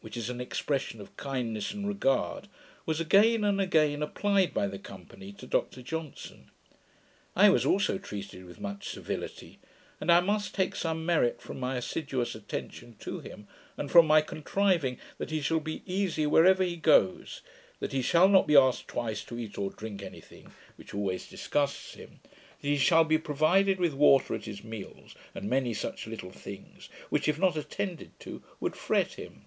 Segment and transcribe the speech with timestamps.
[0.00, 2.46] which is an expression of kindness and regard,
[2.84, 6.50] was again and again applied by the company to Dr Johnson.
[7.34, 9.58] I was also treated with much civility;
[10.02, 14.20] and I must take some merit from my assiduous attention to him, and from my
[14.20, 17.40] contriving that he shall be easy wherever he goes,
[17.80, 21.26] that he shall not be asked twice to eat or drink any thing (which always
[21.26, 22.20] disgusts him),
[22.60, 26.90] that he shall be provided with water at his meals, and many such little things,
[27.08, 29.46] which, if not attended to would fret him.